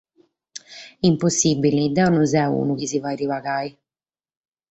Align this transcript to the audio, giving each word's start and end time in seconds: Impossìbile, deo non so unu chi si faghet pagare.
Impossìbile, 1.09 1.83
deo 1.95 2.09
non 2.11 2.25
so 2.33 2.43
unu 2.61 2.73
chi 2.79 2.85
si 2.91 2.97
faghet 3.03 3.29
pagare. 3.31 3.69